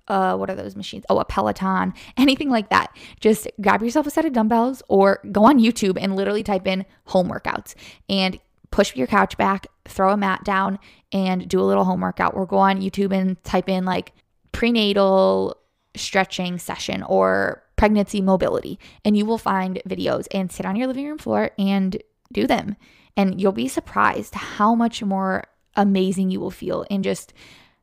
uh, 0.07 0.35
what 0.35 0.49
are 0.49 0.55
those 0.55 0.75
machines? 0.75 1.05
Oh, 1.09 1.19
a 1.19 1.25
Peloton, 1.25 1.93
anything 2.17 2.49
like 2.49 2.69
that. 2.69 2.95
Just 3.19 3.47
grab 3.61 3.81
yourself 3.81 4.07
a 4.07 4.09
set 4.09 4.25
of 4.25 4.33
dumbbells 4.33 4.83
or 4.87 5.19
go 5.31 5.45
on 5.45 5.59
YouTube 5.59 5.97
and 5.99 6.15
literally 6.15 6.43
type 6.43 6.67
in 6.67 6.85
home 7.05 7.29
workouts 7.29 7.75
and 8.09 8.39
push 8.71 8.95
your 8.95 9.07
couch 9.07 9.37
back, 9.37 9.67
throw 9.85 10.11
a 10.11 10.17
mat 10.17 10.43
down, 10.43 10.79
and 11.11 11.47
do 11.47 11.59
a 11.59 11.63
little 11.63 11.85
home 11.85 12.01
workout. 12.01 12.33
Or 12.33 12.45
go 12.45 12.57
on 12.57 12.81
YouTube 12.81 13.13
and 13.13 13.41
type 13.43 13.69
in 13.69 13.85
like 13.85 14.13
prenatal 14.51 15.57
stretching 15.95 16.57
session 16.57 17.03
or 17.03 17.63
pregnancy 17.75 18.21
mobility. 18.21 18.79
And 19.03 19.17
you 19.17 19.25
will 19.25 19.37
find 19.37 19.81
videos 19.87 20.27
and 20.31 20.51
sit 20.51 20.65
on 20.65 20.75
your 20.75 20.87
living 20.87 21.05
room 21.05 21.17
floor 21.17 21.51
and 21.57 22.01
do 22.31 22.47
them. 22.47 22.75
And 23.15 23.39
you'll 23.39 23.51
be 23.51 23.67
surprised 23.67 24.35
how 24.35 24.75
much 24.75 25.03
more 25.03 25.43
amazing 25.75 26.31
you 26.31 26.39
will 26.39 26.51
feel 26.51 26.85
and 26.89 27.03
just 27.03 27.33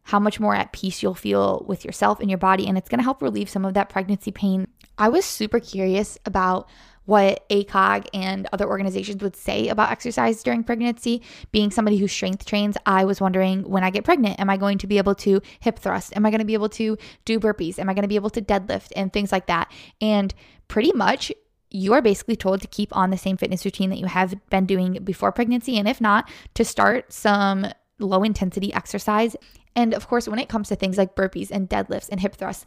how 0.04 0.18
much 0.18 0.40
more 0.40 0.54
at 0.54 0.72
peace 0.72 1.02
you'll 1.02 1.14
feel 1.14 1.64
with 1.68 1.84
yourself 1.84 2.20
and 2.20 2.28
your 2.28 2.38
body. 2.38 2.66
And 2.66 2.76
it's 2.76 2.88
to 3.00 3.04
help 3.04 3.22
relieve 3.22 3.48
some 3.48 3.64
of 3.64 3.74
that 3.74 3.88
pregnancy 3.88 4.32
pain. 4.32 4.66
I 4.98 5.08
was 5.08 5.24
super 5.24 5.60
curious 5.60 6.18
about 6.26 6.68
what 7.10 7.48
ACOG 7.48 8.06
and 8.14 8.46
other 8.52 8.68
organizations 8.68 9.20
would 9.20 9.34
say 9.34 9.66
about 9.66 9.90
exercise 9.90 10.44
during 10.44 10.62
pregnancy. 10.62 11.20
Being 11.50 11.72
somebody 11.72 11.96
who 11.96 12.06
strength 12.06 12.44
trains, 12.44 12.76
I 12.86 13.04
was 13.04 13.20
wondering 13.20 13.68
when 13.68 13.82
I 13.82 13.90
get 13.90 14.04
pregnant, 14.04 14.38
am 14.38 14.48
I 14.48 14.56
going 14.56 14.78
to 14.78 14.86
be 14.86 14.96
able 14.96 15.16
to 15.16 15.42
hip 15.58 15.80
thrust? 15.80 16.16
Am 16.16 16.24
I 16.24 16.30
going 16.30 16.38
to 16.38 16.44
be 16.44 16.54
able 16.54 16.68
to 16.68 16.96
do 17.24 17.40
burpees? 17.40 17.80
Am 17.80 17.88
I 17.88 17.94
going 17.94 18.02
to 18.02 18.08
be 18.08 18.14
able 18.14 18.30
to 18.30 18.40
deadlift 18.40 18.92
and 18.94 19.12
things 19.12 19.32
like 19.32 19.48
that? 19.48 19.72
And 20.00 20.32
pretty 20.68 20.92
much 20.92 21.32
you 21.68 21.94
are 21.94 22.00
basically 22.00 22.36
told 22.36 22.60
to 22.60 22.68
keep 22.68 22.96
on 22.96 23.10
the 23.10 23.18
same 23.18 23.36
fitness 23.36 23.64
routine 23.64 23.90
that 23.90 23.98
you 23.98 24.06
have 24.06 24.36
been 24.48 24.66
doing 24.66 25.02
before 25.02 25.32
pregnancy. 25.32 25.78
And 25.78 25.88
if 25.88 26.00
not, 26.00 26.30
to 26.54 26.64
start 26.64 27.12
some 27.12 27.66
low 27.98 28.22
intensity 28.22 28.72
exercise. 28.72 29.34
And 29.74 29.94
of 29.94 30.06
course, 30.06 30.28
when 30.28 30.38
it 30.38 30.48
comes 30.48 30.68
to 30.68 30.76
things 30.76 30.96
like 30.96 31.16
burpees 31.16 31.50
and 31.50 31.68
deadlifts 31.68 32.08
and 32.08 32.20
hip 32.20 32.36
thrusts, 32.36 32.66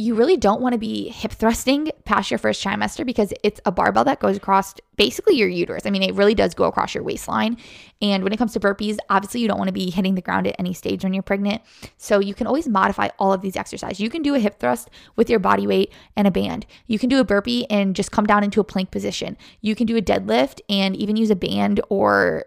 you 0.00 0.14
really 0.14 0.36
don't 0.36 0.60
want 0.60 0.74
to 0.74 0.78
be 0.78 1.08
hip 1.08 1.32
thrusting 1.32 1.90
past 2.04 2.30
your 2.30 2.38
first 2.38 2.64
trimester 2.64 3.04
because 3.04 3.32
it's 3.42 3.60
a 3.66 3.72
barbell 3.72 4.04
that 4.04 4.20
goes 4.20 4.36
across 4.36 4.72
basically 4.94 5.36
your 5.36 5.48
uterus. 5.48 5.86
I 5.86 5.90
mean, 5.90 6.04
it 6.04 6.14
really 6.14 6.36
does 6.36 6.54
go 6.54 6.64
across 6.64 6.94
your 6.94 7.02
waistline. 7.02 7.56
And 8.00 8.22
when 8.22 8.32
it 8.32 8.36
comes 8.36 8.52
to 8.52 8.60
burpees, 8.60 8.96
obviously 9.10 9.40
you 9.40 9.48
don't 9.48 9.58
want 9.58 9.66
to 9.66 9.72
be 9.72 9.90
hitting 9.90 10.14
the 10.14 10.22
ground 10.22 10.46
at 10.46 10.54
any 10.56 10.72
stage 10.72 11.02
when 11.02 11.14
you're 11.14 11.24
pregnant. 11.24 11.62
So 11.96 12.20
you 12.20 12.32
can 12.32 12.46
always 12.46 12.68
modify 12.68 13.08
all 13.18 13.32
of 13.32 13.40
these 13.40 13.56
exercises. 13.56 13.98
You 13.98 14.08
can 14.08 14.22
do 14.22 14.36
a 14.36 14.38
hip 14.38 14.60
thrust 14.60 14.88
with 15.16 15.28
your 15.28 15.40
body 15.40 15.66
weight 15.66 15.92
and 16.14 16.28
a 16.28 16.30
band. 16.30 16.64
You 16.86 17.00
can 17.00 17.08
do 17.08 17.18
a 17.18 17.24
burpee 17.24 17.68
and 17.68 17.96
just 17.96 18.12
come 18.12 18.24
down 18.24 18.44
into 18.44 18.60
a 18.60 18.64
plank 18.64 18.92
position. 18.92 19.36
You 19.62 19.74
can 19.74 19.86
do 19.86 19.96
a 19.96 20.02
deadlift 20.02 20.60
and 20.68 20.94
even 20.94 21.16
use 21.16 21.30
a 21.30 21.36
band 21.36 21.80
or 21.88 22.44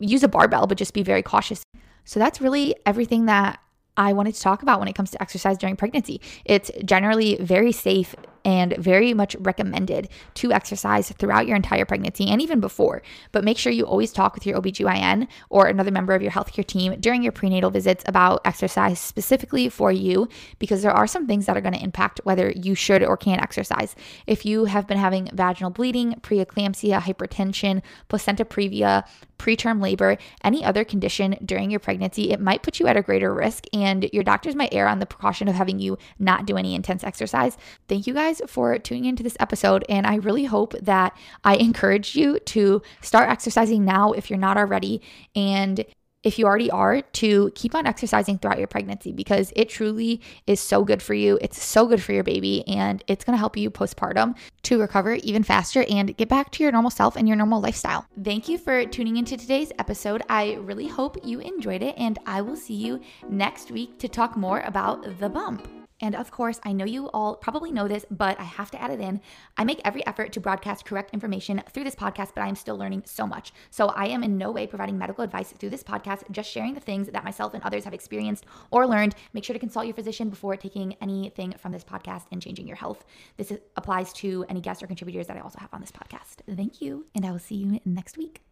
use 0.00 0.24
a 0.24 0.28
barbell, 0.28 0.66
but 0.66 0.78
just 0.78 0.94
be 0.94 1.04
very 1.04 1.22
cautious. 1.22 1.62
So 2.04 2.18
that's 2.18 2.40
really 2.40 2.74
everything 2.84 3.26
that 3.26 3.60
I 3.96 4.12
wanted 4.12 4.34
to 4.34 4.40
talk 4.40 4.62
about 4.62 4.78
when 4.78 4.88
it 4.88 4.94
comes 4.94 5.10
to 5.10 5.22
exercise 5.22 5.58
during 5.58 5.76
pregnancy. 5.76 6.20
It's 6.44 6.70
generally 6.84 7.36
very 7.40 7.72
safe 7.72 8.14
and 8.44 8.76
very 8.76 9.14
much 9.14 9.36
recommended 9.40 10.08
to 10.34 10.52
exercise 10.52 11.10
throughout 11.12 11.46
your 11.46 11.56
entire 11.56 11.84
pregnancy 11.84 12.28
and 12.28 12.40
even 12.42 12.60
before. 12.60 13.02
But 13.30 13.44
make 13.44 13.58
sure 13.58 13.72
you 13.72 13.84
always 13.84 14.12
talk 14.12 14.34
with 14.34 14.46
your 14.46 14.60
OBGYN 14.60 15.28
or 15.50 15.66
another 15.66 15.90
member 15.90 16.14
of 16.14 16.22
your 16.22 16.32
healthcare 16.32 16.66
team 16.66 16.96
during 17.00 17.22
your 17.22 17.32
prenatal 17.32 17.70
visits 17.70 18.04
about 18.06 18.40
exercise 18.44 18.98
specifically 18.98 19.68
for 19.68 19.92
you 19.92 20.28
because 20.58 20.82
there 20.82 20.92
are 20.92 21.06
some 21.06 21.26
things 21.26 21.46
that 21.46 21.56
are 21.56 21.60
going 21.60 21.74
to 21.74 21.82
impact 21.82 22.20
whether 22.24 22.50
you 22.50 22.74
should 22.74 23.02
or 23.02 23.16
can 23.16 23.38
exercise. 23.40 23.94
If 24.26 24.44
you 24.44 24.64
have 24.64 24.86
been 24.86 24.98
having 24.98 25.26
vaginal 25.32 25.70
bleeding, 25.70 26.14
preeclampsia, 26.22 27.00
hypertension, 27.00 27.82
placenta 28.08 28.44
previa, 28.44 29.04
preterm 29.42 29.82
labor, 29.82 30.16
any 30.44 30.64
other 30.64 30.84
condition 30.84 31.36
during 31.44 31.68
your 31.68 31.80
pregnancy, 31.80 32.30
it 32.30 32.40
might 32.40 32.62
put 32.62 32.78
you 32.78 32.86
at 32.86 32.96
a 32.96 33.02
greater 33.02 33.34
risk 33.34 33.64
and 33.72 34.08
your 34.12 34.22
doctors 34.22 34.54
might 34.54 34.72
err 34.72 34.86
on 34.86 35.00
the 35.00 35.06
precaution 35.06 35.48
of 35.48 35.56
having 35.56 35.80
you 35.80 35.98
not 36.20 36.46
do 36.46 36.56
any 36.56 36.76
intense 36.76 37.02
exercise. 37.02 37.56
Thank 37.88 38.06
you 38.06 38.14
guys 38.14 38.40
for 38.46 38.78
tuning 38.78 39.06
into 39.06 39.24
this 39.24 39.36
episode. 39.40 39.84
And 39.88 40.06
I 40.06 40.16
really 40.16 40.44
hope 40.44 40.74
that 40.80 41.16
I 41.42 41.56
encourage 41.56 42.14
you 42.14 42.38
to 42.38 42.82
start 43.00 43.28
exercising 43.28 43.84
now 43.84 44.12
if 44.12 44.30
you're 44.30 44.38
not 44.38 44.56
already. 44.56 45.02
And 45.34 45.84
if 46.22 46.38
you 46.38 46.46
already 46.46 46.70
are, 46.70 47.02
to 47.02 47.50
keep 47.54 47.74
on 47.74 47.86
exercising 47.86 48.38
throughout 48.38 48.58
your 48.58 48.66
pregnancy 48.66 49.12
because 49.12 49.52
it 49.56 49.68
truly 49.68 50.20
is 50.46 50.60
so 50.60 50.84
good 50.84 51.02
for 51.02 51.14
you. 51.14 51.38
It's 51.40 51.62
so 51.62 51.86
good 51.86 52.02
for 52.02 52.12
your 52.12 52.24
baby, 52.24 52.66
and 52.66 53.02
it's 53.06 53.24
gonna 53.24 53.38
help 53.38 53.56
you 53.56 53.70
postpartum 53.70 54.34
to 54.62 54.80
recover 54.80 55.14
even 55.14 55.42
faster 55.42 55.84
and 55.90 56.16
get 56.16 56.28
back 56.28 56.50
to 56.52 56.62
your 56.62 56.72
normal 56.72 56.90
self 56.90 57.16
and 57.16 57.26
your 57.26 57.36
normal 57.36 57.60
lifestyle. 57.60 58.06
Thank 58.22 58.48
you 58.48 58.58
for 58.58 58.84
tuning 58.86 59.16
into 59.16 59.36
today's 59.36 59.72
episode. 59.78 60.22
I 60.28 60.54
really 60.54 60.88
hope 60.88 61.18
you 61.24 61.40
enjoyed 61.40 61.82
it, 61.82 61.94
and 61.98 62.18
I 62.26 62.42
will 62.42 62.56
see 62.56 62.74
you 62.74 63.00
next 63.28 63.70
week 63.70 63.98
to 63.98 64.08
talk 64.08 64.36
more 64.36 64.60
about 64.60 65.18
the 65.18 65.28
bump. 65.28 65.81
And 66.02 66.16
of 66.16 66.32
course, 66.32 66.60
I 66.64 66.72
know 66.72 66.84
you 66.84 67.08
all 67.10 67.36
probably 67.36 67.70
know 67.70 67.86
this, 67.86 68.04
but 68.10 68.38
I 68.38 68.42
have 68.42 68.70
to 68.72 68.82
add 68.82 68.90
it 68.90 69.00
in. 69.00 69.20
I 69.56 69.64
make 69.64 69.80
every 69.84 70.04
effort 70.04 70.32
to 70.32 70.40
broadcast 70.40 70.84
correct 70.84 71.14
information 71.14 71.62
through 71.70 71.84
this 71.84 71.94
podcast, 71.94 72.32
but 72.34 72.42
I 72.42 72.48
am 72.48 72.56
still 72.56 72.76
learning 72.76 73.04
so 73.06 73.26
much. 73.26 73.52
So 73.70 73.86
I 73.86 74.06
am 74.06 74.24
in 74.24 74.36
no 74.36 74.50
way 74.50 74.66
providing 74.66 74.98
medical 74.98 75.22
advice 75.22 75.52
through 75.52 75.70
this 75.70 75.84
podcast, 75.84 76.28
just 76.32 76.50
sharing 76.50 76.74
the 76.74 76.80
things 76.80 77.06
that 77.06 77.24
myself 77.24 77.54
and 77.54 77.62
others 77.62 77.84
have 77.84 77.94
experienced 77.94 78.44
or 78.72 78.86
learned. 78.86 79.14
Make 79.32 79.44
sure 79.44 79.54
to 79.54 79.60
consult 79.60 79.86
your 79.86 79.94
physician 79.94 80.28
before 80.28 80.56
taking 80.56 80.94
anything 81.00 81.54
from 81.58 81.70
this 81.70 81.84
podcast 81.84 82.24
and 82.32 82.42
changing 82.42 82.66
your 82.66 82.76
health. 82.76 83.04
This 83.36 83.52
applies 83.76 84.12
to 84.14 84.44
any 84.48 84.60
guests 84.60 84.82
or 84.82 84.88
contributors 84.88 85.28
that 85.28 85.36
I 85.36 85.40
also 85.40 85.60
have 85.60 85.72
on 85.72 85.80
this 85.80 85.92
podcast. 85.92 86.38
Thank 86.56 86.82
you, 86.82 87.06
and 87.14 87.24
I 87.24 87.30
will 87.30 87.38
see 87.38 87.54
you 87.54 87.80
next 87.84 88.18
week. 88.18 88.42